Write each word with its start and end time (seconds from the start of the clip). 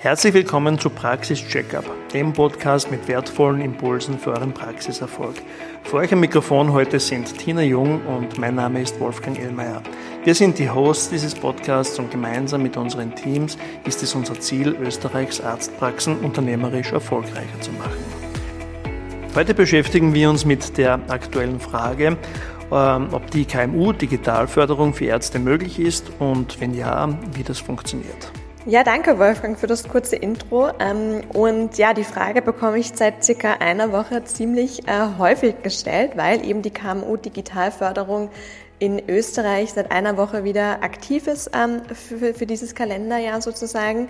Herzlich 0.00 0.32
willkommen 0.32 0.78
zu 0.78 0.90
Praxis 0.90 1.44
Checkup, 1.44 1.84
dem 2.12 2.32
Podcast 2.32 2.88
mit 2.88 3.08
wertvollen 3.08 3.60
Impulsen 3.60 4.16
für 4.16 4.30
euren 4.30 4.54
Praxiserfolg. 4.54 5.34
Für 5.82 5.96
euch 5.96 6.12
am 6.12 6.20
Mikrofon 6.20 6.72
heute 6.72 7.00
sind 7.00 7.36
Tina 7.36 7.62
Jung 7.62 8.06
und 8.06 8.38
mein 8.38 8.54
Name 8.54 8.80
ist 8.80 9.00
Wolfgang 9.00 9.36
Ellmeier. 9.36 9.82
Wir 10.22 10.36
sind 10.36 10.60
die 10.60 10.70
Hosts 10.70 11.10
dieses 11.10 11.34
Podcasts 11.34 11.98
und 11.98 12.12
gemeinsam 12.12 12.62
mit 12.62 12.76
unseren 12.76 13.12
Teams 13.16 13.58
ist 13.88 14.04
es 14.04 14.14
unser 14.14 14.38
Ziel, 14.38 14.76
Österreichs 14.80 15.40
Arztpraxen 15.40 16.20
unternehmerisch 16.20 16.92
erfolgreicher 16.92 17.60
zu 17.60 17.72
machen. 17.72 18.04
Heute 19.34 19.52
beschäftigen 19.52 20.14
wir 20.14 20.30
uns 20.30 20.44
mit 20.44 20.78
der 20.78 21.00
aktuellen 21.08 21.58
Frage, 21.58 22.16
ähm, 22.70 23.08
ob 23.10 23.32
die 23.32 23.46
KMU-Digitalförderung 23.46 24.94
für 24.94 25.06
Ärzte 25.06 25.40
möglich 25.40 25.80
ist 25.80 26.12
und 26.20 26.60
wenn 26.60 26.72
ja, 26.72 27.18
wie 27.34 27.42
das 27.42 27.58
funktioniert. 27.58 28.30
Ja, 28.68 28.84
danke 28.84 29.18
Wolfgang 29.18 29.58
für 29.58 29.66
das 29.66 29.88
kurze 29.88 30.16
Intro. 30.16 30.68
Ähm, 30.78 31.22
und 31.32 31.78
ja, 31.78 31.94
die 31.94 32.04
Frage 32.04 32.42
bekomme 32.42 32.78
ich 32.78 32.92
seit 32.94 33.24
circa 33.24 33.54
einer 33.60 33.92
Woche 33.92 34.24
ziemlich 34.24 34.86
äh, 34.86 35.16
häufig 35.16 35.62
gestellt, 35.62 36.18
weil 36.18 36.44
eben 36.44 36.60
die 36.60 36.70
KMU-Digitalförderung 36.70 38.28
in 38.78 39.08
Österreich 39.08 39.72
seit 39.72 39.90
einer 39.90 40.18
Woche 40.18 40.44
wieder 40.44 40.82
aktiv 40.82 41.28
ist 41.28 41.50
ähm, 41.54 41.80
für, 41.94 42.44
dieses 42.44 42.74
Kalenderjahr 42.74 43.40
sozusagen. 43.40 44.08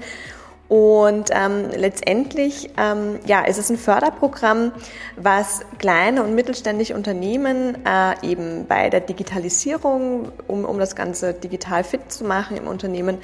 Und 0.66 1.30
ähm, 1.30 1.70
letztendlich 1.76 2.70
ähm, 2.76 3.20
ja, 3.26 3.44
ist 3.44 3.58
es 3.58 3.70
ein 3.70 3.78
Förderprogramm, 3.78 4.72
was 5.14 5.60
kleine 5.78 6.24
und 6.24 6.34
mittelständische 6.34 6.96
Unternehmen 6.96 7.86
äh, 7.86 8.26
eben 8.26 8.66
bei 8.66 8.90
der 8.90 9.02
Digitalisierung, 9.02 10.32
um, 10.48 10.64
um 10.64 10.80
das 10.80 10.96
Ganze 10.96 11.32
digital 11.32 11.84
fit 11.84 12.10
zu 12.10 12.24
machen 12.24 12.56
im 12.56 12.66
Unternehmen, 12.66 13.18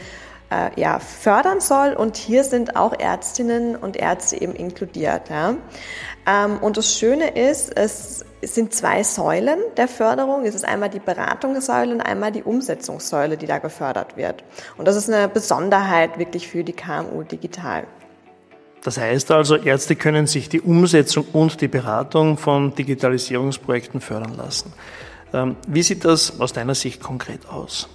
äh, 0.50 0.80
ja, 0.80 0.98
fördern 0.98 1.60
soll. 1.60 1.92
Und 1.92 2.16
hier 2.16 2.44
sind 2.44 2.76
auch 2.76 2.98
Ärztinnen 2.98 3.76
und 3.76 3.96
Ärzte 3.96 4.40
eben 4.40 4.54
inkludiert. 4.54 5.28
Ja. 5.30 5.56
Ähm, 6.26 6.58
und 6.58 6.76
das 6.76 6.96
Schöne 6.96 7.30
ist, 7.30 7.76
es 7.76 8.24
sind 8.42 8.74
zwei 8.74 9.02
Säulen 9.02 9.58
der 9.76 9.88
Förderung. 9.88 10.44
Es 10.44 10.54
ist 10.54 10.64
einmal 10.64 10.90
die 10.90 11.00
Beratungssäule 11.00 11.94
und 11.94 12.00
einmal 12.00 12.32
die 12.32 12.42
Umsetzungssäule, 12.42 13.36
die 13.36 13.46
da 13.46 13.58
gefördert 13.58 14.16
wird. 14.16 14.44
Und 14.76 14.86
das 14.86 14.96
ist 14.96 15.10
eine 15.10 15.28
Besonderheit 15.28 16.18
wirklich 16.18 16.48
für 16.48 16.64
die 16.64 16.72
KMU 16.72 17.22
digital. 17.22 17.84
Das 18.82 18.98
heißt 18.98 19.30
also, 19.30 19.56
Ärzte 19.56 19.96
können 19.96 20.26
sich 20.26 20.50
die 20.50 20.60
Umsetzung 20.60 21.26
und 21.32 21.62
die 21.62 21.68
Beratung 21.68 22.36
von 22.36 22.74
Digitalisierungsprojekten 22.74 24.00
fördern 24.02 24.36
lassen. 24.36 24.74
Ähm, 25.32 25.56
wie 25.66 25.82
sieht 25.82 26.04
das 26.04 26.38
aus 26.38 26.52
deiner 26.52 26.74
Sicht 26.74 27.02
konkret 27.02 27.48
aus? 27.48 27.88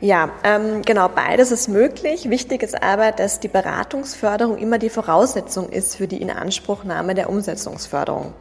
Ja, 0.00 0.30
ähm, 0.44 0.82
genau, 0.82 1.08
beides 1.08 1.52
ist 1.52 1.68
möglich. 1.68 2.28
Wichtig 2.28 2.62
ist 2.62 2.82
aber, 2.82 3.12
dass 3.12 3.40
die 3.40 3.48
Beratungsförderung 3.48 4.58
immer 4.58 4.78
die 4.78 4.90
Voraussetzung 4.90 5.70
ist 5.70 5.96
für 5.96 6.06
die 6.06 6.20
Inanspruchnahme 6.20 7.14
der 7.14 7.30
Umsetzungsförderung. 7.30 8.34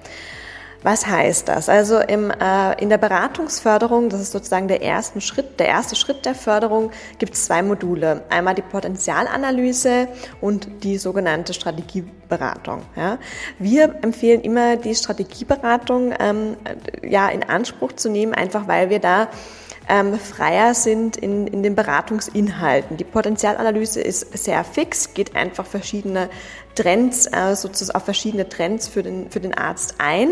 Was 0.83 1.07
heißt 1.07 1.47
das? 1.47 1.67
Also 1.67 1.97
im, 1.99 2.29
äh, 2.29 2.79
in 2.79 2.89
der 2.89 2.99
Beratungsförderung, 2.99 4.09
das 4.09 4.21
ist 4.21 4.33
sozusagen 4.33 4.67
der 4.67 4.81
erste 4.81 5.19
Schritt, 5.19 5.59
der 5.59 5.67
erste 5.67 5.95
Schritt 5.95 6.25
der 6.25 6.35
Förderung, 6.35 6.91
gibt 7.17 7.33
es 7.33 7.45
zwei 7.45 7.63
Module. 7.63 8.23
Einmal 8.29 8.53
die 8.53 8.61
Potenzialanalyse 8.61 10.09
und 10.41 10.83
die 10.83 10.97
sogenannte 10.99 11.55
Strategieberatung. 11.55 12.83
Ja. 12.95 13.17
Wir 13.57 13.95
empfehlen 14.03 14.41
immer 14.41 14.75
die 14.75 14.93
Strategieberatung 14.93 16.13
ähm, 16.19 16.57
ja 17.01 17.29
in 17.29 17.41
Anspruch 17.43 17.93
zu 17.93 18.09
nehmen, 18.09 18.35
einfach 18.35 18.67
weil 18.67 18.91
wir 18.91 18.99
da 18.99 19.29
ähm, 19.87 20.17
freier 20.17 20.73
sind 20.73 21.17
in, 21.17 21.47
in 21.47 21.63
den 21.63 21.75
Beratungsinhalten. 21.75 22.97
Die 22.97 23.03
Potenzialanalyse 23.03 24.01
ist 24.01 24.37
sehr 24.37 24.63
fix, 24.63 25.13
geht 25.13 25.35
einfach 25.35 25.65
verschiedene 25.65 26.29
Trends, 26.75 27.27
äh, 27.27 27.55
sozusagen 27.55 27.95
auf 27.95 28.03
verschiedene 28.03 28.49
Trends 28.49 28.87
für 28.87 29.03
den, 29.03 29.29
für 29.29 29.39
den 29.39 29.57
Arzt 29.57 29.95
ein. 29.97 30.31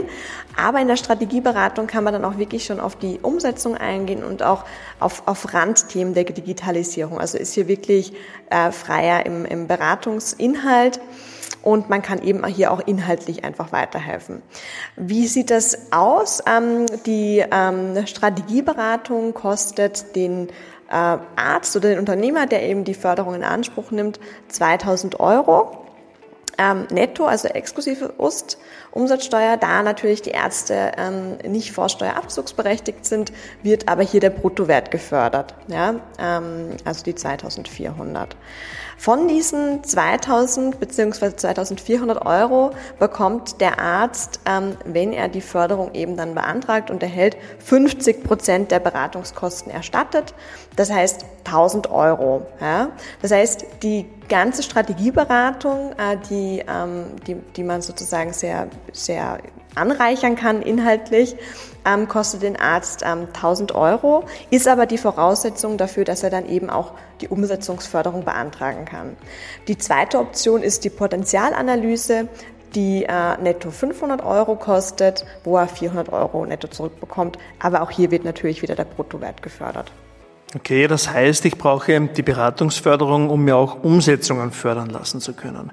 Aber 0.57 0.79
in 0.81 0.87
der 0.87 0.97
Strategieberatung 0.97 1.87
kann 1.87 2.03
man 2.03 2.13
dann 2.13 2.25
auch 2.25 2.37
wirklich 2.37 2.65
schon 2.65 2.79
auf 2.79 2.95
die 2.95 3.19
Umsetzung 3.21 3.75
eingehen 3.75 4.23
und 4.23 4.43
auch 4.43 4.65
auf, 4.99 5.23
auf 5.27 5.53
Randthemen 5.53 6.13
der 6.13 6.25
Digitalisierung. 6.25 7.19
Also 7.19 7.37
ist 7.37 7.53
hier 7.53 7.67
wirklich 7.67 8.13
äh, 8.49 8.71
freier 8.71 9.25
im, 9.25 9.45
im 9.45 9.67
Beratungsinhalt 9.67 10.99
und 11.63 11.89
man 11.89 12.01
kann 12.01 12.21
eben 12.21 12.45
hier 12.45 12.71
auch 12.71 12.81
inhaltlich 12.81 13.43
einfach 13.43 13.71
weiterhelfen. 13.71 14.41
Wie 14.95 15.27
sieht 15.27 15.49
das 15.49 15.91
aus? 15.91 16.43
Ähm, 16.45 16.85
die 17.05 17.43
ähm, 17.49 18.05
Strategieberatung 18.05 19.33
kostet 19.33 20.15
den 20.15 20.49
äh, 20.89 21.17
Arzt 21.35 21.75
oder 21.75 21.89
den 21.89 21.99
Unternehmer, 21.99 22.45
der 22.45 22.63
eben 22.63 22.83
die 22.83 22.93
Förderung 22.93 23.33
in 23.33 23.43
Anspruch 23.43 23.91
nimmt, 23.91 24.19
2000 24.49 25.19
Euro. 25.19 25.82
Ähm, 26.57 26.87
netto, 26.91 27.25
also 27.25 27.47
exklusive 27.47 28.13
Ust, 28.17 28.57
Umsatzsteuer, 28.91 29.57
da 29.57 29.81
natürlich 29.81 30.21
die 30.21 30.31
Ärzte 30.31 30.91
ähm, 30.97 31.37
nicht 31.51 31.71
vorsteuerabzugsberechtigt 31.71 33.05
sind, 33.05 33.33
wird 33.63 33.87
aber 33.87 34.03
hier 34.03 34.19
der 34.19 34.29
Bruttowert 34.29 34.91
gefördert, 34.91 35.55
ja, 35.67 35.95
ähm, 36.19 36.77
also 36.85 37.03
die 37.03 37.15
2400. 37.15 38.35
Von 38.97 39.27
diesen 39.27 39.83
2000 39.83 40.79
bzw. 40.79 41.35
2400 41.35 42.25
Euro 42.25 42.71
bekommt 42.99 43.59
der 43.59 43.79
Arzt, 43.79 44.39
ähm, 44.45 44.77
wenn 44.85 45.11
er 45.11 45.27
die 45.27 45.41
Förderung 45.41 45.93
eben 45.93 46.15
dann 46.15 46.35
beantragt 46.35 46.89
und 46.89 47.03
erhält, 47.03 47.35
50 47.59 48.23
Prozent 48.23 48.71
der 48.71 48.79
Beratungskosten 48.79 49.71
erstattet. 49.71 50.33
Das 50.75 50.91
heißt 50.91 51.25
1000 51.43 51.91
Euro. 51.91 52.45
Ja. 52.61 52.91
Das 53.21 53.31
heißt, 53.31 53.65
die 53.81 54.05
ganze 54.33 54.63
Strategieberatung, 54.63 55.91
äh, 55.91 56.17
die, 56.27 56.63
ähm, 56.67 57.05
die, 57.27 57.35
die 57.35 57.63
man 57.63 57.83
sozusagen 57.83 58.33
sehr, 58.33 58.67
sehr 58.91 59.37
anreichern 59.75 60.35
kann 60.35 60.63
inhaltlich, 60.63 61.35
ähm, 61.85 62.07
kostet 62.07 62.41
den 62.41 62.55
Arzt 62.59 63.03
ähm, 63.05 63.27
1000 63.27 63.75
Euro, 63.75 64.23
ist 64.49 64.67
aber 64.67 64.87
die 64.87 64.97
Voraussetzung 64.97 65.77
dafür, 65.77 66.03
dass 66.03 66.23
er 66.23 66.31
dann 66.31 66.49
eben 66.49 66.71
auch 66.71 66.93
die 67.21 67.27
Umsetzungsförderung 67.27 68.25
beantragen 68.25 68.85
kann. 68.85 69.15
Die 69.67 69.77
zweite 69.77 70.17
Option 70.17 70.63
ist 70.63 70.83
die 70.83 70.89
Potenzialanalyse 70.89 72.27
die 72.73 73.03
äh, 73.03 73.37
netto 73.39 73.69
500 73.69 74.23
Euro 74.23 74.55
kostet, 74.55 75.27
wo 75.43 75.57
er 75.57 75.67
400 75.67 76.11
Euro 76.11 76.43
netto 76.43 76.67
zurückbekommt. 76.67 77.37
Aber 77.59 77.83
auch 77.83 77.91
hier 77.91 78.09
wird 78.09 78.25
natürlich 78.25 78.63
wieder 78.63 78.73
der 78.73 78.85
Bruttowert 78.85 79.43
gefördert. 79.43 79.91
Okay, 80.55 80.87
das 80.87 81.09
heißt, 81.09 81.45
ich 81.45 81.57
brauche 81.57 81.99
die 81.99 82.21
Beratungsförderung, 82.21 83.29
um 83.29 83.43
mir 83.43 83.55
auch 83.55 83.83
Umsetzungen 83.83 84.51
fördern 84.51 84.89
lassen 84.89 85.19
zu 85.19 85.33
können. 85.33 85.71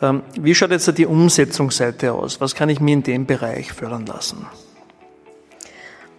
Ähm, 0.00 0.22
wie 0.40 0.54
schaut 0.54 0.70
jetzt 0.70 0.96
die 0.96 1.06
Umsetzungsseite 1.06 2.14
aus? 2.14 2.40
Was 2.40 2.54
kann 2.54 2.70
ich 2.70 2.80
mir 2.80 2.94
in 2.94 3.02
dem 3.02 3.26
Bereich 3.26 3.72
fördern 3.72 4.06
lassen? 4.06 4.46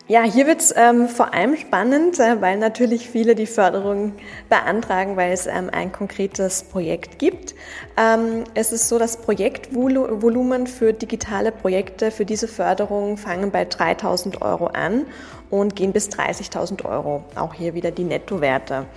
Ja, 0.06 0.24
hier 0.24 0.48
wird 0.48 0.60
es 0.60 0.74
ähm, 0.76 1.08
vor 1.08 1.34
allem 1.34 1.56
spannend, 1.56 2.20
äh, 2.20 2.42
weil 2.42 2.58
natürlich 2.60 3.10
viele 3.10 3.36
die 3.36 3.46
Förderung 3.46 4.12
beantragen, 4.50 5.16
weil 5.16 5.32
es 5.32 5.48
ähm, 5.48 5.70
ein 5.72 5.94
konkretes 5.94 6.64
Projekt 6.64 7.20
gibt. 7.20 7.56
Ähm, 7.96 8.44
es 8.54 8.74
ist 8.74 8.90
so, 8.90 9.00
das 9.00 9.16
Projektvolumen 9.16 10.68
für 10.68 10.92
digitale 10.92 11.54
Projekte 11.54 12.12
für 12.12 12.26
diese 12.26 12.50
Förderung 12.50 13.16
fangen 13.16 13.50
bei 13.52 13.64
3000 13.64 14.42
Euro 14.42 14.68
an 14.68 15.06
und 15.54 15.76
gehen 15.76 15.94
bis 15.94 16.10
30.000 16.10 16.84
Euro. 16.84 17.24
Auch 17.36 17.54
hier 17.54 17.76
wieder 17.76 17.92
die 17.92 18.06
Nettowerte. 18.06 18.88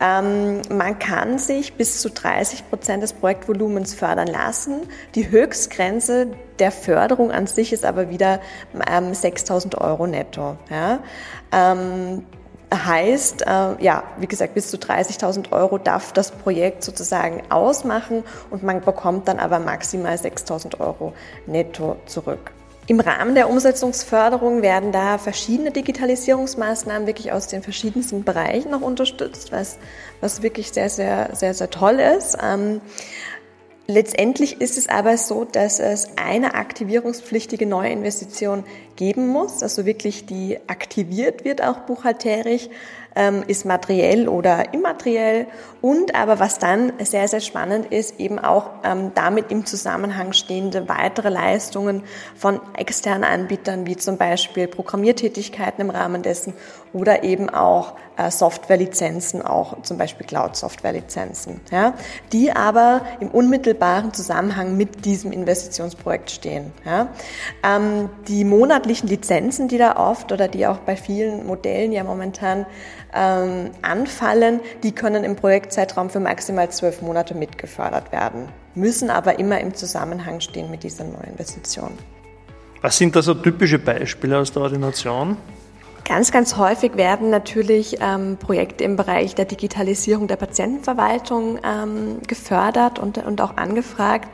Ähm, 0.00 0.60
man 0.68 0.98
kann 0.98 1.38
sich 1.38 1.74
bis 1.74 2.02
zu 2.02 2.10
30 2.10 2.68
Prozent 2.68 3.02
des 3.02 3.14
Projektvolumens 3.14 3.94
fördern 3.94 4.26
lassen. 4.26 4.82
Die 5.14 5.30
Höchstgrenze 5.30 6.26
der 6.58 6.72
Förderung 6.72 7.32
an 7.32 7.46
sich 7.46 7.72
ist 7.72 7.86
aber 7.86 8.10
wieder 8.10 8.40
ähm, 8.74 9.12
6.000 9.12 9.80
Euro 9.80 10.06
netto. 10.06 10.58
Ja? 10.68 10.98
Ähm, 11.52 12.26
heißt, 12.70 13.46
äh, 13.46 13.82
ja, 13.82 14.02
wie 14.18 14.26
gesagt, 14.26 14.52
bis 14.52 14.68
zu 14.68 14.76
30.000 14.76 15.52
Euro 15.52 15.78
darf 15.78 16.12
das 16.12 16.32
Projekt 16.32 16.84
sozusagen 16.84 17.42
ausmachen 17.48 18.24
und 18.50 18.62
man 18.62 18.82
bekommt 18.82 19.26
dann 19.28 19.38
aber 19.38 19.58
maximal 19.58 20.16
6.000 20.16 20.80
Euro 20.80 21.14
netto 21.46 21.96
zurück. 22.04 22.52
Im 22.86 23.00
Rahmen 23.00 23.34
der 23.34 23.48
Umsetzungsförderung 23.48 24.60
werden 24.60 24.92
da 24.92 25.16
verschiedene 25.16 25.70
Digitalisierungsmaßnahmen 25.70 27.06
wirklich 27.06 27.32
aus 27.32 27.46
den 27.46 27.62
verschiedensten 27.62 28.24
Bereichen 28.24 28.70
noch 28.70 28.82
unterstützt, 28.82 29.52
was, 29.52 29.78
was 30.20 30.42
wirklich 30.42 30.70
sehr, 30.72 30.90
sehr, 30.90 31.30
sehr, 31.34 31.54
sehr 31.54 31.70
toll 31.70 31.98
ist. 31.98 32.36
Ähm, 32.42 32.82
Letztendlich 33.86 34.62
ist 34.62 34.78
es 34.78 34.88
aber 34.88 35.18
so, 35.18 35.44
dass 35.44 35.78
es 35.78 36.08
eine 36.16 36.54
aktivierungspflichtige 36.54 37.66
Neuinvestition 37.66 38.64
geben 38.96 39.28
muss, 39.28 39.62
also 39.62 39.84
wirklich 39.84 40.24
die 40.24 40.58
aktiviert 40.68 41.44
wird 41.44 41.62
auch 41.62 41.80
buchhalterisch, 41.80 42.70
ähm, 43.16 43.44
ist 43.46 43.64
materiell 43.64 44.28
oder 44.28 44.72
immateriell 44.72 45.46
und 45.80 46.14
aber 46.14 46.40
was 46.40 46.58
dann 46.58 46.92
sehr, 47.00 47.28
sehr 47.28 47.40
spannend 47.40 47.92
ist, 47.92 48.18
eben 48.18 48.38
auch 48.38 48.70
ähm, 48.84 49.12
damit 49.14 49.50
im 49.50 49.66
Zusammenhang 49.66 50.32
stehende 50.32 50.88
weitere 50.88 51.28
Leistungen 51.28 52.04
von 52.34 52.60
externen 52.76 53.24
Anbietern, 53.24 53.86
wie 53.86 53.96
zum 53.96 54.16
Beispiel 54.16 54.66
Programmiertätigkeiten 54.66 55.82
im 55.82 55.90
Rahmen 55.90 56.22
dessen 56.22 56.54
oder 56.94 57.22
eben 57.22 57.50
auch 57.50 57.94
äh, 58.16 58.30
Softwarelizenzen, 58.30 59.42
auch 59.42 59.82
zum 59.82 59.98
Beispiel 59.98 60.26
Cloud-Softwarelizenzen, 60.26 61.60
ja, 61.70 61.94
die 62.32 62.52
aber 62.52 63.02
im 63.20 63.28
unmittelbaren 63.28 64.14
Zusammenhang 64.14 64.76
mit 64.76 65.04
diesem 65.04 65.32
Investitionsprojekt 65.32 66.30
stehen. 66.30 66.72
Ja. 66.86 67.08
Ähm, 67.62 68.08
die 68.28 68.44
monatlichen 68.44 69.08
Lizenzen, 69.08 69.68
die 69.68 69.78
da 69.78 69.96
oft 69.96 70.32
oder 70.32 70.48
die 70.48 70.66
auch 70.66 70.78
bei 70.78 70.96
vielen 70.96 71.46
Modellen 71.46 71.92
ja 71.92 72.04
momentan 72.04 72.66
ähm, 73.14 73.70
anfallen, 73.82 74.60
die 74.82 74.92
können 74.92 75.24
im 75.24 75.36
Projektzeitraum 75.36 76.10
für 76.10 76.20
maximal 76.20 76.70
zwölf 76.70 77.02
Monate 77.02 77.34
mitgefördert 77.34 78.12
werden, 78.12 78.48
müssen 78.74 79.10
aber 79.10 79.38
immer 79.38 79.60
im 79.60 79.74
Zusammenhang 79.74 80.40
stehen 80.40 80.70
mit 80.70 80.82
dieser 80.82 81.04
Neuinvestition. 81.04 81.92
Was 82.82 82.98
sind 82.98 83.16
da 83.16 83.22
so 83.22 83.34
typische 83.34 83.78
Beispiele 83.78 84.38
aus 84.38 84.52
der 84.52 84.62
Ordination? 84.62 85.36
Ganz, 86.06 86.32
ganz 86.32 86.58
häufig 86.58 86.96
werden 86.98 87.30
natürlich 87.30 87.96
ähm, 88.02 88.36
Projekte 88.36 88.84
im 88.84 88.96
Bereich 88.96 89.34
der 89.34 89.46
Digitalisierung 89.46 90.28
der 90.28 90.36
Patientenverwaltung 90.36 91.58
ähm, 91.64 92.18
gefördert 92.26 92.98
und, 92.98 93.16
und 93.24 93.40
auch 93.40 93.56
angefragt, 93.56 94.28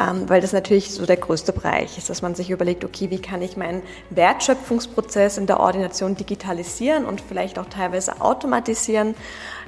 ähm, 0.00 0.28
weil 0.28 0.40
das 0.40 0.52
natürlich 0.52 0.92
so 0.92 1.06
der 1.06 1.18
größte 1.18 1.52
Bereich 1.52 1.96
ist, 1.96 2.10
dass 2.10 2.22
man 2.22 2.34
sich 2.34 2.50
überlegt, 2.50 2.84
okay, 2.84 3.10
wie 3.10 3.20
kann 3.20 3.40
ich 3.40 3.56
meinen 3.56 3.82
Wertschöpfungsprozess 4.10 5.38
in 5.38 5.46
der 5.46 5.60
Ordination 5.60 6.16
digitalisieren 6.16 7.04
und 7.04 7.20
vielleicht 7.20 7.56
auch 7.60 7.66
teilweise 7.66 8.20
automatisieren. 8.20 9.14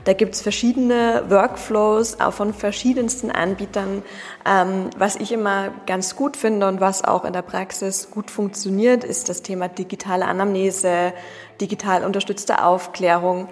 Da 0.04 0.12
gibt 0.12 0.34
es 0.34 0.42
verschiedene 0.42 1.24
Workflows 1.28 2.20
auch 2.20 2.34
von 2.34 2.52
verschiedensten 2.52 3.30
Anbietern. 3.30 4.02
Ähm, 4.46 4.90
was 4.96 5.16
ich 5.16 5.32
immer 5.32 5.72
ganz 5.86 6.14
gut 6.14 6.36
finde 6.36 6.68
und 6.68 6.80
was 6.80 7.04
auch 7.04 7.24
in 7.24 7.32
der 7.32 7.42
Praxis 7.42 8.10
gut 8.10 8.30
funktioniert, 8.30 9.02
ist 9.02 9.28
das 9.28 9.42
Thema 9.42 9.68
digitale 9.68 10.26
Anamnese, 10.26 11.14
digital 11.60 12.04
unterstützte 12.04 12.62
Aufklärung 12.64 13.48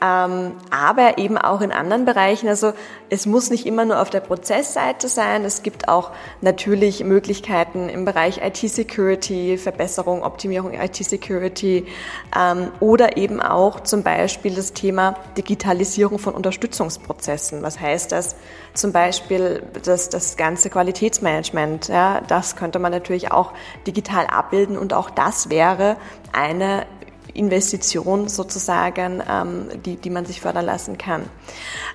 aber 0.00 1.18
eben 1.18 1.36
auch 1.36 1.60
in 1.60 1.72
anderen 1.72 2.06
Bereichen. 2.06 2.48
Also 2.48 2.72
es 3.10 3.26
muss 3.26 3.50
nicht 3.50 3.66
immer 3.66 3.84
nur 3.84 4.00
auf 4.00 4.08
der 4.08 4.20
Prozessseite 4.20 5.08
sein. 5.08 5.44
Es 5.44 5.62
gibt 5.62 5.88
auch 5.88 6.10
natürlich 6.40 7.04
Möglichkeiten 7.04 7.90
im 7.90 8.06
Bereich 8.06 8.40
IT-Security, 8.42 9.58
Verbesserung, 9.58 10.22
Optimierung 10.22 10.72
IT-Security 10.72 11.86
ähm, 12.34 12.68
oder 12.80 13.18
eben 13.18 13.42
auch 13.42 13.80
zum 13.80 14.02
Beispiel 14.02 14.54
das 14.54 14.72
Thema 14.72 15.16
Digitalisierung 15.36 16.18
von 16.18 16.34
Unterstützungsprozessen. 16.34 17.62
Was 17.62 17.78
heißt 17.78 18.12
das? 18.12 18.36
Zum 18.72 18.92
Beispiel 18.92 19.62
das, 19.82 20.08
das 20.08 20.38
ganze 20.38 20.70
Qualitätsmanagement. 20.70 21.88
Ja, 21.88 22.22
das 22.22 22.56
könnte 22.56 22.78
man 22.78 22.92
natürlich 22.92 23.32
auch 23.32 23.52
digital 23.86 24.28
abbilden 24.28 24.78
und 24.78 24.94
auch 24.94 25.10
das 25.10 25.50
wäre 25.50 25.96
eine 26.32 26.86
Investition 27.34 28.28
sozusagen, 28.28 29.22
ähm, 29.28 29.66
die, 29.84 29.96
die 29.96 30.10
man 30.10 30.24
sich 30.24 30.40
fördern 30.40 30.64
lassen 30.64 30.98
kann. 30.98 31.22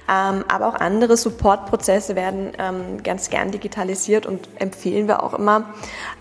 Ähm, 0.07 0.43
aber 0.47 0.67
auch 0.67 0.75
andere 0.75 1.17
Supportprozesse 1.17 2.15
werden 2.15 2.51
ähm, 2.59 3.03
ganz 3.03 3.29
gern 3.29 3.51
digitalisiert 3.51 4.25
und 4.25 4.47
empfehlen 4.59 5.07
wir 5.07 5.23
auch 5.23 5.33
immer, 5.33 5.73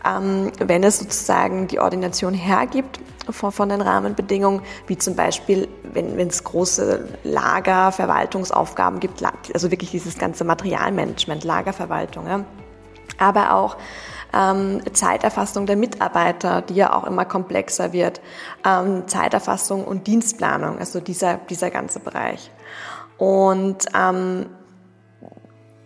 ähm, 0.07 0.53
wenn 0.59 0.83
es 0.85 0.99
sozusagen 0.99 1.67
die 1.69 1.81
Ordination 1.81 2.35
hergibt 2.35 3.01
von, 3.31 3.53
von 3.53 3.69
den 3.69 3.81
Rahmenbedingungen, 3.81 4.63
wie 4.87 4.97
zum 4.97 5.17
Beispiel, 5.17 5.69
wenn, 5.83 6.19
es 6.19 6.45
große 6.45 7.09
Lager, 7.25 7.93
Verwaltungsaufgaben 7.93 9.01
gibt, 9.01 9.23
also 9.53 9.71
wirklich 9.71 9.91
dieses 9.91 10.19
ganze 10.19 10.45
Materialmanagement, 10.45 11.45
Lagerverwaltung. 11.45 12.27
Ja. 12.27 12.45
Aber 13.19 13.55
auch 13.55 13.77
ähm, 14.35 14.81
Zeiterfassung 14.93 15.67
der 15.67 15.77
Mitarbeiter, 15.77 16.63
die 16.63 16.75
ja 16.75 16.93
auch 16.93 17.05
immer 17.05 17.25
komplexer 17.25 17.93
wird, 17.93 18.21
ähm, 18.67 19.07
Zeiterfassung 19.07 19.85
und 19.85 20.07
Dienstplanung, 20.07 20.79
also 20.79 21.01
dieser, 21.01 21.39
dieser 21.49 21.71
ganze 21.71 22.01
Bereich. 22.01 22.51
Und 23.17 23.87
ähm, 23.95 24.47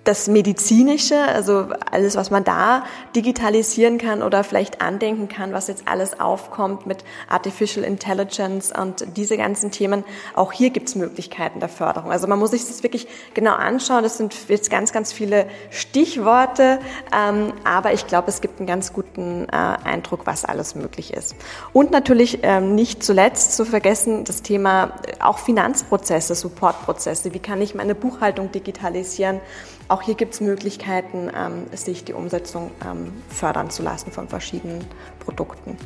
das 0.08 0.26
Medizinische, 0.26 1.20
also 1.20 1.66
alles, 1.90 2.16
was 2.16 2.30
man 2.30 2.42
da 2.42 2.84
digitalisieren 3.14 3.98
kann 3.98 4.22
oder 4.22 4.42
vielleicht 4.42 4.80
andenken 4.80 5.28
kann, 5.28 5.52
was 5.52 5.68
jetzt 5.68 5.86
alles 5.86 6.18
aufkommt 6.18 6.86
mit 6.86 7.04
Artificial 7.28 7.84
Intelligence 7.84 8.72
und 8.72 9.04
diese 9.18 9.36
ganzen 9.36 9.70
Themen, 9.70 10.04
auch 10.34 10.50
hier 10.50 10.70
gibt 10.70 10.88
es 10.88 10.94
Möglichkeiten 10.94 11.60
der 11.60 11.68
Förderung. 11.68 12.10
Also 12.10 12.26
man 12.26 12.38
muss 12.38 12.52
sich 12.52 12.66
das 12.66 12.82
wirklich 12.82 13.06
genau 13.34 13.52
anschauen. 13.52 14.02
Das 14.02 14.16
sind 14.16 14.34
jetzt 14.48 14.70
ganz, 14.70 14.92
ganz 14.92 15.12
viele 15.12 15.46
Stichworte, 15.68 16.78
ähm, 17.14 17.52
aber 17.64 17.92
ich 17.92 18.06
glaube, 18.06 18.28
es 18.28 18.40
gibt 18.40 18.60
einen 18.60 18.66
ganz 18.66 18.94
guten 18.94 19.46
äh, 19.50 19.56
Eindruck, 19.56 20.20
was 20.24 20.46
alles 20.46 20.74
möglich 20.74 21.12
ist. 21.12 21.36
Und 21.74 21.90
natürlich 21.90 22.38
ähm, 22.44 22.74
nicht 22.74 23.02
zuletzt 23.02 23.54
zu 23.54 23.66
vergessen, 23.66 24.24
das 24.24 24.40
Thema 24.40 24.84
äh, 25.06 25.22
auch 25.22 25.36
Finanzprozesse, 25.36 26.34
Supportprozesse. 26.34 27.34
Wie 27.34 27.40
kann 27.40 27.60
ich 27.60 27.74
meine 27.74 27.94
Buchhaltung 27.94 28.50
digitalisieren? 28.50 29.42
Auch 29.88 29.97
hier 30.02 30.14
gibt 30.14 30.34
es 30.34 30.40
Möglichkeiten, 30.40 31.30
ähm, 31.34 31.66
sich 31.76 32.04
die 32.04 32.12
Umsetzung 32.12 32.70
ähm, 32.84 33.12
fördern 33.28 33.70
zu 33.70 33.82
lassen 33.82 34.12
von 34.12 34.28
verschiedenen 34.28 34.84
Produkten. 35.20 35.76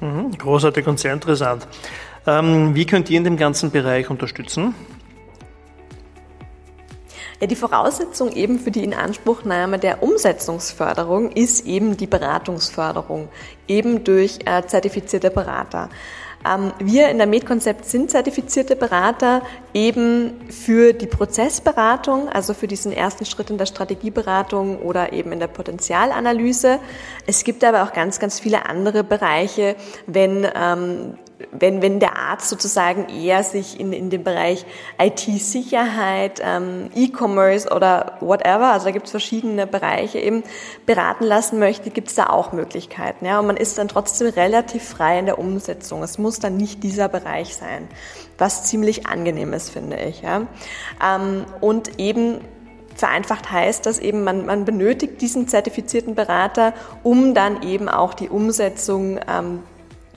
Mhm, 0.00 0.32
großartig 0.38 0.86
und 0.86 0.98
sehr 0.98 1.12
interessant. 1.12 1.66
Ähm, 2.26 2.74
wie 2.74 2.86
könnt 2.86 3.10
ihr 3.10 3.18
in 3.18 3.24
dem 3.24 3.36
ganzen 3.36 3.70
Bereich 3.70 4.10
unterstützen? 4.10 4.74
Ja, 7.40 7.46
die 7.46 7.56
Voraussetzung 7.56 8.32
eben 8.32 8.58
für 8.58 8.72
die 8.72 8.82
Inanspruchnahme 8.82 9.78
der 9.78 10.02
Umsetzungsförderung 10.02 11.30
ist 11.30 11.66
eben 11.66 11.96
die 11.96 12.08
Beratungsförderung, 12.08 13.28
eben 13.68 14.02
durch 14.02 14.40
äh, 14.44 14.66
zertifizierte 14.66 15.30
Berater. 15.30 15.88
Ähm, 16.46 16.72
wir 16.78 17.08
in 17.08 17.18
der 17.18 17.26
MedConcept 17.26 17.84
sind 17.84 18.10
zertifizierte 18.10 18.76
Berater 18.76 19.42
eben 19.74 20.48
für 20.50 20.92
die 20.92 21.06
Prozessberatung, 21.06 22.28
also 22.28 22.54
für 22.54 22.68
diesen 22.68 22.92
ersten 22.92 23.24
Schritt 23.24 23.50
in 23.50 23.58
der 23.58 23.66
Strategieberatung 23.66 24.80
oder 24.80 25.12
eben 25.12 25.32
in 25.32 25.40
der 25.40 25.48
Potenzialanalyse. 25.48 26.78
Es 27.26 27.44
gibt 27.44 27.64
aber 27.64 27.82
auch 27.82 27.92
ganz, 27.92 28.18
ganz 28.20 28.40
viele 28.40 28.66
andere 28.66 29.04
Bereiche, 29.04 29.76
wenn 30.06 30.46
ähm, 30.54 31.14
wenn, 31.52 31.82
wenn 31.82 32.00
der 32.00 32.16
Arzt 32.16 32.48
sozusagen 32.48 33.08
eher 33.08 33.44
sich 33.44 33.78
in, 33.78 33.92
in 33.92 34.10
dem 34.10 34.24
Bereich 34.24 34.66
IT-Sicherheit, 34.98 36.40
ähm, 36.44 36.90
E-Commerce 36.94 37.70
oder 37.70 38.16
whatever, 38.20 38.72
also 38.72 38.86
da 38.86 38.90
gibt 38.90 39.06
es 39.06 39.12
verschiedene 39.12 39.66
Bereiche 39.66 40.18
eben, 40.18 40.42
beraten 40.84 41.24
lassen 41.24 41.58
möchte, 41.58 41.90
gibt 41.90 42.08
es 42.08 42.14
da 42.16 42.26
auch 42.26 42.52
Möglichkeiten. 42.52 43.24
Ja? 43.24 43.38
Und 43.38 43.46
man 43.46 43.56
ist 43.56 43.78
dann 43.78 43.88
trotzdem 43.88 44.28
relativ 44.28 44.82
frei 44.82 45.18
in 45.20 45.26
der 45.26 45.38
Umsetzung. 45.38 46.02
Es 46.02 46.18
muss 46.18 46.40
dann 46.40 46.56
nicht 46.56 46.82
dieser 46.82 47.08
Bereich 47.08 47.54
sein, 47.54 47.88
was 48.36 48.64
ziemlich 48.64 49.06
angenehm 49.06 49.52
ist, 49.52 49.70
finde 49.70 49.96
ich. 49.96 50.22
Ja? 50.22 50.42
Ähm, 51.04 51.44
und 51.60 52.00
eben 52.00 52.40
vereinfacht 52.96 53.52
heißt 53.52 53.86
das 53.86 54.00
eben, 54.00 54.24
man, 54.24 54.44
man 54.44 54.64
benötigt 54.64 55.20
diesen 55.20 55.46
zertifizierten 55.46 56.16
Berater, 56.16 56.74
um 57.04 57.32
dann 57.32 57.62
eben 57.62 57.88
auch 57.88 58.12
die 58.12 58.28
Umsetzung 58.28 59.20
ähm, 59.28 59.62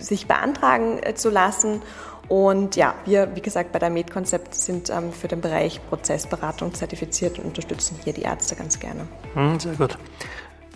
sich 0.01 0.27
beantragen 0.27 0.99
äh, 1.01 1.15
zu 1.15 1.29
lassen. 1.29 1.81
Und 2.27 2.75
ja, 2.75 2.95
wir, 3.05 3.35
wie 3.35 3.41
gesagt, 3.41 3.71
bei 3.71 3.79
der 3.79 3.89
MedConcept 3.89 4.55
sind 4.55 4.89
ähm, 4.89 5.11
für 5.11 5.27
den 5.27 5.41
Bereich 5.41 5.81
Prozessberatung 5.89 6.73
zertifiziert 6.73 7.39
und 7.39 7.45
unterstützen 7.45 7.99
hier 8.03 8.13
die 8.13 8.21
Ärzte 8.21 8.55
ganz 8.55 8.79
gerne. 8.79 9.07
Hm, 9.33 9.59
sehr 9.59 9.73
gut. 9.73 9.97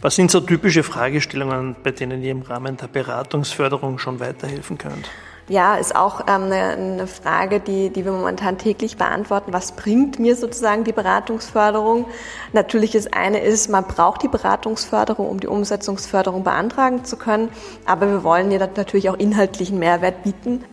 Was 0.02 0.16
sind 0.16 0.30
so 0.30 0.42
typische 0.42 0.84
Fragestellungen, 0.84 1.76
bei 1.82 1.92
denen 1.92 2.22
ihr 2.22 2.32
im 2.32 2.42
Rahmen 2.42 2.78
der 2.78 2.88
Beratungsförderung 2.88 3.98
schon 3.98 4.20
weiterhelfen 4.20 4.78
könnt? 4.78 5.10
Ja, 5.48 5.76
ist 5.76 5.96
auch 5.96 6.22
ähm, 6.22 6.52
eine, 6.52 7.06
Frage, 7.06 7.60
die, 7.60 7.92
die 7.92 8.04
wir 8.04 8.12
momentan 8.12 8.58
täglich 8.58 8.98
beantworten. 8.98 9.54
Was 9.54 9.74
bringt 9.74 10.18
mir 10.18 10.36
sozusagen 10.36 10.84
die 10.84 10.92
Beratungsförderung? 10.92 12.06
Natürlich 12.52 12.92
das 12.92 13.14
eine 13.14 13.40
ist, 13.42 13.70
man 13.70 13.86
braucht 13.86 14.24
die 14.24 14.28
Beratungsförderung, 14.28 15.30
um 15.30 15.40
die 15.40 15.48
Umsetzungsförderung 15.48 16.44
beantragen 16.44 17.06
zu 17.06 17.18
können. 17.18 17.50
Aber 17.86 18.10
wir 18.10 18.24
wollen 18.24 18.50
ja 18.50 18.58
natürlich 18.58 19.08
auch 19.08 19.20
inhaltlichen 19.20 19.78
Mehrwert 19.78 20.24
bieten. 20.24 20.64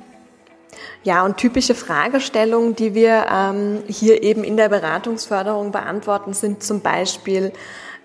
Ja, 1.05 1.23
und 1.23 1.37
typische 1.37 1.75
Fragestellungen, 1.75 2.75
die 2.75 2.95
wir 2.95 3.27
ähm, 3.31 3.83
hier 3.89 4.23
eben 4.23 4.43
in 4.43 4.57
der 4.57 4.71
Beratungsförderung 4.71 5.71
beantworten, 5.71 6.33
sind 6.33 6.63
zum 6.63 6.81
Beispiel, 6.81 7.53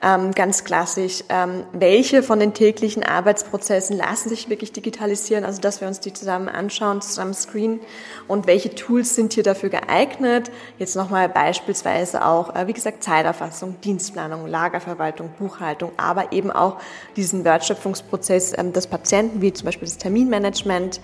ähm, 0.01 0.31
ganz 0.33 0.63
klassisch, 0.63 1.23
ähm, 1.29 1.63
welche 1.73 2.21
von 2.21 2.39
den 2.39 2.53
täglichen 2.53 3.03
Arbeitsprozessen 3.03 3.97
lassen 3.97 4.29
sich 4.29 4.49
wirklich 4.49 4.71
digitalisieren, 4.71 5.43
also 5.43 5.59
dass 5.59 5.81
wir 5.81 5.87
uns 5.87 5.99
die 5.99 6.13
zusammen 6.13 6.49
anschauen, 6.49 7.01
zusammen 7.01 7.33
screenen 7.33 7.79
und 8.27 8.45
welche 8.45 8.75
Tools 8.75 9.15
sind 9.15 9.33
hier 9.33 9.43
dafür 9.43 9.69
geeignet. 9.69 10.51
Jetzt 10.77 10.95
nochmal 10.95 11.29
beispielsweise 11.29 12.23
auch, 12.25 12.55
äh, 12.55 12.67
wie 12.67 12.73
gesagt, 12.73 13.03
Zeiterfassung, 13.03 13.81
Dienstplanung, 13.81 14.45
Lagerverwaltung, 14.45 15.31
Buchhaltung, 15.39 15.91
aber 15.97 16.31
eben 16.31 16.51
auch 16.51 16.77
diesen 17.15 17.43
Wertschöpfungsprozess 17.43 18.53
ähm, 18.57 18.73
des 18.73 18.85
Patienten, 18.85 19.41
wie 19.41 19.51
zum 19.51 19.65
Beispiel 19.65 19.87
das 19.87 19.97
Terminmanagement. 19.97 21.01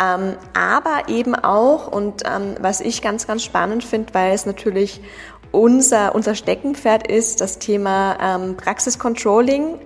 Ähm, 0.00 0.36
aber 0.54 1.08
eben 1.08 1.34
auch, 1.34 1.86
und 1.88 2.22
ähm, 2.24 2.54
was 2.60 2.80
ich 2.80 3.02
ganz, 3.02 3.26
ganz 3.26 3.44
spannend 3.44 3.84
finde, 3.84 4.14
weil 4.14 4.32
es 4.32 4.46
natürlich 4.46 5.02
unser, 5.52 6.14
unser 6.14 6.34
Steckenpferd 6.34 7.06
ist 7.06 7.40
das 7.40 7.58
Thema 7.58 8.18
ähm, 8.20 8.56
Praxiscontrolling 8.56 9.78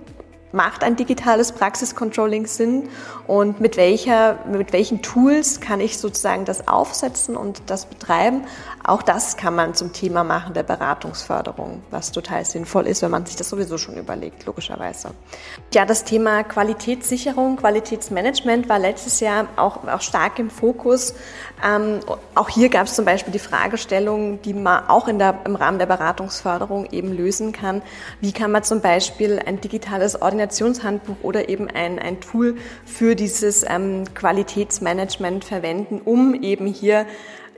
macht 0.57 0.83
ein 0.83 0.97
digitales 0.97 1.53
Praxiscontrolling 1.53 2.47
Sinn 2.47 2.89
und 3.27 3.61
mit 3.61 3.77
welcher, 3.77 4.39
mit 4.51 4.73
welchen 4.73 5.03
Tools 5.03 5.61
kann 5.61 5.81
ich 5.81 5.99
sozusagen 5.99 6.45
das 6.45 6.67
aufsetzen 6.67 7.37
und 7.37 7.63
das 7.67 7.87
betreiben? 7.87 8.45
Auch 8.87 9.03
das 9.03 9.37
kann 9.37 9.55
man 9.55 9.75
zum 9.75 9.93
Thema 9.93 10.25
machen 10.25 10.55
der 10.55 10.63
Beratungsförderung, 10.63 11.83
was 11.91 12.13
total 12.13 12.45
sinnvoll 12.45 12.87
ist, 12.87 13.03
wenn 13.03 13.11
man 13.11 13.27
sich 13.27 13.37
das 13.37 13.49
sowieso 13.49 13.79
schon 13.79 13.97
überlegt, 13.97 14.47
logischerweise. 14.47 15.11
Ja, 15.75 15.85
das 15.85 16.05
Thema 16.05 16.45
Qualitätssicherung, 16.45 17.57
Qualitätsmanagement 17.57 18.69
war 18.69 18.79
letztes 18.79 19.21
Jahr 19.21 19.47
auch, 19.57 19.87
auch 19.87 20.01
stark 20.01 20.39
im 20.39 20.51
Fokus. 20.51 21.15
Ähm, 21.65 22.01
auch 22.35 22.49
hier 22.49 22.69
gab 22.69 22.87
es 22.87 22.95
zum 22.95 23.05
Beispiel 23.05 23.33
die 23.33 23.39
Fragestellung, 23.39 24.41
die 24.43 24.55
man 24.55 24.89
auch 24.89 25.09
in 25.09 25.19
der, 25.19 25.41
im 25.45 25.57
Rahmen 25.57 25.79
der 25.79 25.87
Beratungsförderung 25.87 26.87
eben 26.93 27.17
lösen 27.17 27.53
kann. 27.53 27.83
Wie 28.21 28.33
kann 28.33 28.51
man 28.51 28.63
zum 28.63 28.81
Beispiel 28.81 29.41
ein 29.45 29.61
digitales 29.61 30.21
Ordination 30.21 30.47
Koordinationshandbuch 30.57 31.17
oder 31.23 31.49
eben 31.49 31.69
ein, 31.69 31.99
ein 31.99 32.21
Tool 32.21 32.57
für 32.85 33.15
dieses 33.15 33.65
ähm, 33.69 34.05
Qualitätsmanagement 34.15 35.45
verwenden, 35.45 36.01
um 36.05 36.35
eben 36.35 36.67
hier 36.67 37.07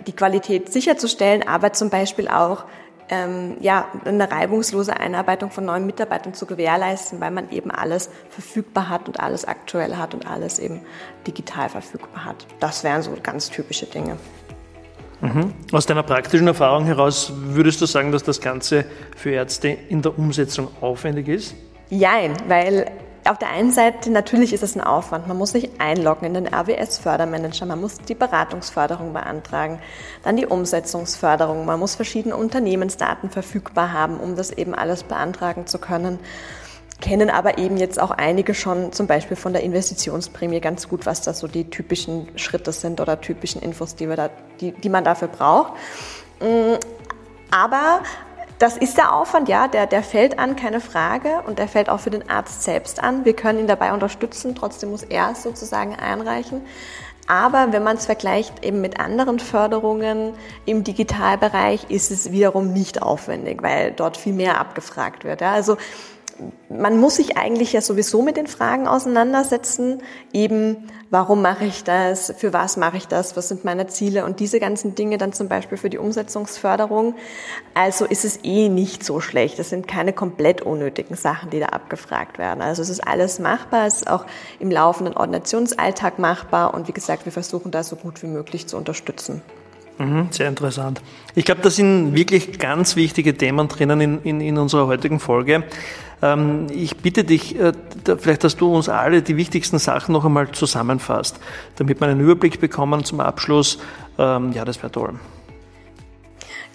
die 0.06 0.12
Qualität 0.12 0.72
sicherzustellen, 0.72 1.46
aber 1.46 1.72
zum 1.72 1.90
Beispiel 1.90 2.28
auch 2.28 2.64
ähm, 3.10 3.56
ja, 3.60 3.86
eine 4.04 4.30
reibungslose 4.30 4.98
Einarbeitung 4.98 5.50
von 5.50 5.64
neuen 5.64 5.86
Mitarbeitern 5.86 6.34
zu 6.34 6.46
gewährleisten, 6.46 7.20
weil 7.20 7.30
man 7.30 7.50
eben 7.50 7.70
alles 7.70 8.10
verfügbar 8.28 8.88
hat 8.88 9.08
und 9.08 9.20
alles 9.20 9.46
aktuell 9.46 9.96
hat 9.96 10.14
und 10.14 10.26
alles 10.26 10.58
eben 10.58 10.80
digital 11.26 11.68
verfügbar 11.68 12.24
hat. 12.24 12.46
Das 12.60 12.84
wären 12.84 13.02
so 13.02 13.12
ganz 13.22 13.50
typische 13.50 13.86
Dinge. 13.86 14.18
Mhm. 15.20 15.52
Aus 15.72 15.86
deiner 15.86 16.02
praktischen 16.02 16.46
Erfahrung 16.46 16.84
heraus 16.84 17.32
würdest 17.34 17.80
du 17.80 17.86
sagen, 17.86 18.12
dass 18.12 18.22
das 18.22 18.40
Ganze 18.40 18.84
für 19.16 19.30
Ärzte 19.30 19.68
in 19.68 20.02
der 20.02 20.16
Umsetzung 20.16 20.68
aufwendig 20.80 21.28
ist? 21.28 21.54
Jein, 21.90 22.34
weil 22.46 22.90
auf 23.28 23.38
der 23.38 23.50
einen 23.50 23.72
Seite 23.72 24.10
natürlich 24.10 24.52
ist 24.52 24.62
es 24.62 24.74
ein 24.74 24.80
Aufwand. 24.80 25.28
Man 25.28 25.36
muss 25.36 25.52
sich 25.52 25.80
einloggen 25.80 26.26
in 26.26 26.34
den 26.34 26.52
AWS-Fördermanager, 26.52 27.66
man 27.66 27.80
muss 27.80 27.98
die 27.98 28.14
Beratungsförderung 28.14 29.12
beantragen, 29.12 29.80
dann 30.22 30.36
die 30.36 30.46
Umsetzungsförderung, 30.46 31.64
man 31.64 31.78
muss 31.78 31.94
verschiedene 31.94 32.36
Unternehmensdaten 32.36 33.30
verfügbar 33.30 33.92
haben, 33.92 34.18
um 34.18 34.36
das 34.36 34.50
eben 34.50 34.74
alles 34.74 35.02
beantragen 35.02 35.66
zu 35.66 35.78
können. 35.78 36.18
Kennen 37.00 37.30
aber 37.30 37.58
eben 37.58 37.76
jetzt 37.76 38.00
auch 38.00 38.10
einige 38.10 38.54
schon 38.54 38.92
zum 38.92 39.06
Beispiel 39.06 39.36
von 39.36 39.52
der 39.52 39.62
Investitionsprämie 39.62 40.60
ganz 40.60 40.88
gut, 40.88 41.06
was 41.06 41.22
da 41.22 41.32
so 41.32 41.46
die 41.46 41.70
typischen 41.70 42.26
Schritte 42.36 42.72
sind 42.72 43.00
oder 43.00 43.20
typischen 43.20 43.62
Infos, 43.62 43.94
die, 43.94 44.08
wir 44.08 44.16
da, 44.16 44.30
die, 44.60 44.72
die 44.72 44.88
man 44.88 45.04
dafür 45.04 45.28
braucht. 45.28 45.74
Mm, 46.40 46.74
aber 47.50 48.00
das 48.58 48.76
ist 48.76 48.96
der 48.96 49.14
Aufwand, 49.14 49.48
ja, 49.48 49.68
der, 49.68 49.86
der 49.86 50.02
fällt 50.02 50.38
an, 50.38 50.56
keine 50.56 50.80
Frage, 50.80 51.42
und 51.46 51.58
der 51.58 51.68
fällt 51.68 51.88
auch 51.88 52.00
für 52.00 52.10
den 52.10 52.28
Arzt 52.28 52.64
selbst 52.64 53.02
an. 53.02 53.24
Wir 53.24 53.34
können 53.34 53.60
ihn 53.60 53.66
dabei 53.66 53.92
unterstützen, 53.92 54.54
trotzdem 54.54 54.90
muss 54.90 55.04
er 55.04 55.30
es 55.32 55.42
sozusagen 55.42 55.94
einreichen. 55.94 56.62
Aber 57.28 57.72
wenn 57.72 57.82
man 57.82 57.98
es 57.98 58.06
vergleicht 58.06 58.64
eben 58.64 58.80
mit 58.80 58.98
anderen 58.98 59.38
Förderungen 59.38 60.32
im 60.64 60.82
Digitalbereich, 60.82 61.90
ist 61.90 62.10
es 62.10 62.32
wiederum 62.32 62.72
nicht 62.72 63.02
aufwendig, 63.02 63.62
weil 63.62 63.92
dort 63.92 64.16
viel 64.16 64.32
mehr 64.32 64.58
abgefragt 64.58 65.24
wird. 65.24 65.42
Ja. 65.42 65.52
Also 65.52 65.76
man 66.68 66.98
muss 66.98 67.16
sich 67.16 67.36
eigentlich 67.36 67.72
ja 67.72 67.80
sowieso 67.80 68.22
mit 68.22 68.36
den 68.36 68.46
Fragen 68.46 68.86
auseinandersetzen, 68.86 70.02
eben 70.32 70.88
warum 71.10 71.42
mache 71.42 71.64
ich 71.64 71.84
das, 71.84 72.32
für 72.36 72.52
was 72.52 72.76
mache 72.76 72.96
ich 72.96 73.08
das, 73.08 73.36
was 73.36 73.48
sind 73.48 73.64
meine 73.64 73.86
Ziele 73.86 74.24
und 74.24 74.40
diese 74.40 74.60
ganzen 74.60 74.94
Dinge 74.94 75.18
dann 75.18 75.32
zum 75.32 75.48
Beispiel 75.48 75.78
für 75.78 75.90
die 75.90 75.98
Umsetzungsförderung. 75.98 77.14
Also 77.74 78.04
ist 78.04 78.24
es 78.24 78.40
eh 78.44 78.68
nicht 78.68 79.04
so 79.04 79.20
schlecht. 79.20 79.58
Es 79.58 79.70
sind 79.70 79.88
keine 79.88 80.12
komplett 80.12 80.62
unnötigen 80.62 81.16
Sachen, 81.16 81.50
die 81.50 81.60
da 81.60 81.66
abgefragt 81.66 82.38
werden. 82.38 82.62
Also 82.62 82.82
es 82.82 82.88
ist 82.88 83.06
alles 83.06 83.38
machbar, 83.38 83.86
es 83.86 83.98
ist 83.98 84.10
auch 84.10 84.26
im 84.58 84.70
laufenden 84.70 85.16
Ordinationsalltag 85.16 86.18
machbar 86.18 86.74
und 86.74 86.88
wie 86.88 86.92
gesagt, 86.92 87.24
wir 87.24 87.32
versuchen 87.32 87.70
da 87.70 87.82
so 87.82 87.96
gut 87.96 88.22
wie 88.22 88.28
möglich 88.28 88.66
zu 88.66 88.76
unterstützen. 88.76 89.42
Mhm, 89.98 90.28
sehr 90.30 90.48
interessant. 90.48 91.00
Ich 91.34 91.44
glaube, 91.44 91.60
da 91.60 91.70
sind 91.70 92.14
wirklich 92.14 92.58
ganz 92.58 92.94
wichtige 92.94 93.36
Themen 93.36 93.66
drinnen 93.68 94.00
in, 94.00 94.22
in, 94.22 94.40
in 94.40 94.58
unserer 94.58 94.86
heutigen 94.86 95.18
Folge. 95.18 95.64
Ähm, 96.22 96.66
ich 96.70 96.96
bitte 96.96 97.24
dich, 97.24 97.58
äh, 97.58 97.72
vielleicht, 98.04 98.44
dass 98.44 98.56
du 98.56 98.74
uns 98.74 98.88
alle 98.88 99.22
die 99.22 99.36
wichtigsten 99.36 99.78
Sachen 99.78 100.12
noch 100.12 100.24
einmal 100.24 100.50
zusammenfasst, 100.52 101.40
damit 101.76 102.00
wir 102.00 102.08
einen 102.08 102.20
Überblick 102.20 102.60
bekommen 102.60 103.04
zum 103.04 103.20
Abschluss. 103.20 103.78
Ähm, 104.18 104.52
ja, 104.52 104.64
das 104.64 104.78
wäre 104.78 104.92
toll. 104.92 105.14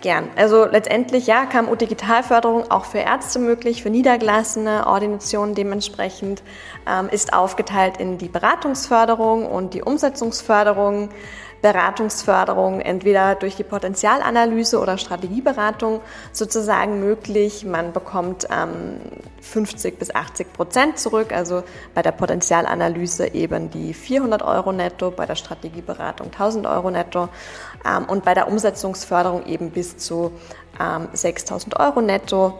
Gern. 0.02 0.28
Also 0.36 0.66
letztendlich, 0.66 1.28
ja, 1.28 1.46
KMU 1.46 1.76
Digitalförderung 1.76 2.70
auch 2.70 2.84
für 2.84 2.98
Ärzte 2.98 3.40
möglich, 3.40 3.84
für 3.84 3.90
niedergelassene 3.90 4.86
Ordinationen 4.86 5.56
dementsprechend, 5.56 6.44
ähm, 6.86 7.08
ist 7.08 7.32
aufgeteilt 7.32 7.98
in 7.98 8.18
die 8.18 8.28
Beratungsförderung 8.28 9.46
und 9.46 9.74
die 9.74 9.82
Umsetzungsförderung. 9.82 11.08
Beratungsförderung 11.64 12.82
entweder 12.82 13.36
durch 13.36 13.56
die 13.56 13.64
Potenzialanalyse 13.64 14.80
oder 14.82 14.98
Strategieberatung 14.98 16.02
sozusagen 16.34 17.00
möglich. 17.00 17.64
Man 17.64 17.94
bekommt 17.94 18.46
ähm, 18.52 19.00
50 19.40 19.98
bis 19.98 20.14
80 20.14 20.52
Prozent 20.52 21.00
zurück, 21.00 21.32
also 21.32 21.64
bei 21.96 22.02
der 22.02 22.12
Potenzialanalyse 22.12 23.34
eben 23.34 23.70
die 23.70 23.94
400 23.94 24.42
Euro 24.42 24.74
netto, 24.74 25.10
bei 25.10 25.26
der 25.26 25.36
Strategieberatung 25.36 26.28
1000 26.28 26.68
Euro 26.68 26.92
netto 26.92 27.30
ähm, 27.88 28.06
und 28.10 28.26
bei 28.26 28.34
der 28.34 28.50
Umsetzungsförderung 28.50 29.46
eben 29.46 29.72
bis 29.72 29.96
zu 29.96 30.34
ähm, 30.82 31.08
6000 31.14 31.80
Euro 31.80 32.02
netto. 32.02 32.60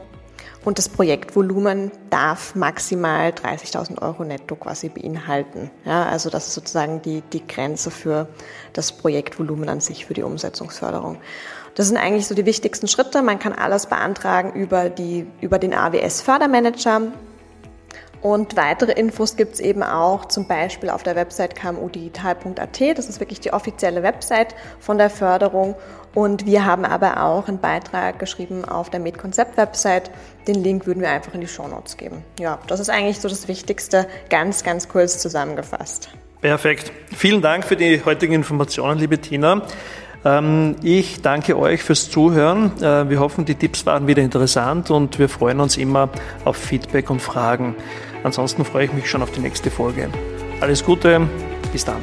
Und 0.64 0.78
das 0.78 0.88
Projektvolumen 0.88 1.92
darf 2.10 2.56
maximal 2.56 3.32
30.000 3.32 4.02
Euro 4.02 4.24
netto 4.24 4.56
quasi 4.56 4.90
beinhalten. 4.90 5.70
Ja, 5.86 6.06
also 6.06 6.30
das 6.30 6.48
ist 6.48 6.54
sozusagen 6.54 7.02
die, 7.02 7.22
die 7.22 7.46
Grenze 7.46 7.92
für 7.92 8.28
das 8.72 8.94
Projektvolumen 8.94 9.68
an 9.68 9.82
sich, 9.82 10.06
für 10.06 10.14
die 10.14 10.24
Umsetzungsförderung. 10.24 11.18
Das 11.76 11.88
sind 11.88 11.98
eigentlich 11.98 12.28
so 12.28 12.36
die 12.36 12.46
wichtigsten 12.46 12.88
Schritte. 12.88 13.22
Man 13.22 13.40
kann 13.40 13.52
alles 13.54 13.88
beantragen 13.88 14.54
über, 14.54 14.90
die, 14.90 15.28
über 15.42 15.60
den 15.60 15.74
AWS 15.74 16.22
Fördermanager. 16.22 17.02
Und 18.22 18.56
weitere 18.56 18.94
Infos 18.94 19.36
gibt 19.36 19.56
es 19.56 19.60
eben 19.60 19.84
auch 19.84 20.26
zum 20.26 20.48
Beispiel 20.48 20.90
auf 20.90 21.04
der 21.04 21.18
Website 21.18 21.56
kmudigital.at. 21.56 22.98
Das 22.98 23.10
ist 23.10 23.20
wirklich 23.20 23.42
die 23.42 23.52
offizielle 23.52 24.02
Website 24.02 24.56
von 24.80 24.98
der 24.98 25.10
Förderung. 25.10 25.76
Und 26.14 26.46
wir 26.46 26.66
haben 26.66 26.86
aber 26.86 27.24
auch 27.24 27.48
einen 27.48 27.60
Beitrag 27.60 28.20
geschrieben 28.20 28.66
auf 28.66 28.90
der 28.90 29.00
MedConcept-Website. 29.00 30.12
Den 30.48 30.56
Link 30.56 30.86
würden 30.86 31.02
wir 31.02 31.10
einfach 31.10 31.34
in 31.34 31.42
die 31.42 31.48
Show 31.48 31.68
Notes 31.68 31.98
geben. 31.98 32.24
Ja, 32.40 32.60
das 32.68 32.80
ist 32.80 32.90
eigentlich 32.90 33.20
so 33.20 33.28
das 33.28 33.48
Wichtigste, 33.48 34.08
ganz, 34.30 34.64
ganz 34.64 34.88
kurz 34.88 35.20
zusammengefasst. 35.20 36.10
Perfekt. 36.42 36.92
Vielen 37.16 37.42
Dank 37.42 37.66
für 37.66 37.76
die 37.76 38.04
heutigen 38.04 38.34
Informationen, 38.34 39.00
liebe 39.00 39.18
Tina. 39.18 39.62
Ähm, 40.26 40.76
ich 40.84 41.22
danke 41.22 41.58
euch 41.58 41.84
fürs 41.84 42.10
Zuhören. 42.10 42.72
Äh, 42.82 43.10
wir 43.10 43.20
hoffen, 43.20 43.46
die 43.46 43.56
Tipps 43.56 43.86
waren 43.86 44.08
wieder 44.08 44.22
interessant 44.22 44.92
und 44.92 45.20
wir 45.20 45.30
freuen 45.30 45.60
uns 45.60 45.78
immer 45.78 46.10
auf 46.46 46.58
Feedback 46.58 47.10
und 47.10 47.22
Fragen. 47.22 47.76
Ansonsten 48.24 48.66
freue 48.66 48.86
ich 48.86 48.94
mich 48.94 49.10
schon 49.10 49.22
auf 49.22 49.32
die 49.32 49.42
nächste 49.42 49.72
Folge. 49.72 50.10
Alles 50.62 50.84
Gute, 50.84 51.28
bis 51.72 51.84
dann. 51.84 52.02